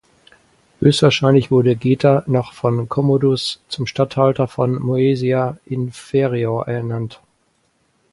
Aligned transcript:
Höchstwahrscheinlich 0.79 1.51
wurde 1.51 1.75
Geta 1.75 2.23
noch 2.25 2.53
von 2.53 2.89
Commodus 2.89 3.61
zum 3.69 3.85
Statthalter 3.85 4.47
von 4.47 4.81
"Moesia 4.81 5.59
inferior" 5.67 6.67
ernannt. 6.67 7.21